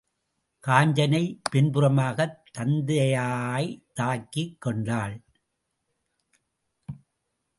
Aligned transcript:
காஞ்சனை 0.67 1.41
பின்புறமாகத் 1.51 2.39
தத்தையைத் 2.57 3.83
தாங்கிக் 3.93 4.61
கொண்டாள். 4.61 5.21